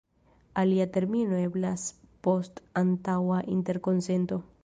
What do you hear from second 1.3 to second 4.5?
eblas post antaŭa interkonsento.